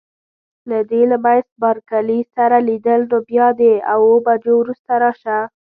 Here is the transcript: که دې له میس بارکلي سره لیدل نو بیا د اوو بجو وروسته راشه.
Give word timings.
که 0.67 0.77
دې 0.89 1.01
له 1.11 1.17
میس 1.25 1.47
بارکلي 1.61 2.19
سره 2.35 2.57
لیدل 2.67 3.01
نو 3.11 3.17
بیا 3.29 3.47
د 3.59 3.61
اوو 3.93 4.11
بجو 4.25 4.53
وروسته 4.61 4.91
راشه. 5.03 5.39